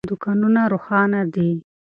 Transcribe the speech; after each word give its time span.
دوکانونه 0.11 0.61
روښانه 0.73 1.21
دي. 1.33 1.49